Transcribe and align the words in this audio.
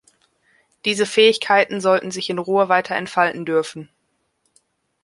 Diese 0.83 1.05
Fähigkeiten 1.05 1.79
sollten 1.79 2.09
sich 2.09 2.31
in 2.31 2.39
Ruhe 2.39 2.69
weiter 2.69 2.95
entfalten 2.95 3.45
dürfen. 3.45 3.87